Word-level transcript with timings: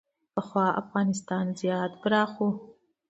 پخوا 0.33 0.67
افغانستان 0.81 1.45
زیات 1.59 1.91
پراخ 2.01 2.31
و 2.45 2.47